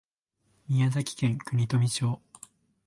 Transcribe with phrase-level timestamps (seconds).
[0.67, 2.19] 宮崎県国富町